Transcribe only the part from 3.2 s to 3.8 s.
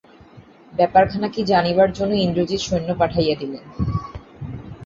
দিলেন।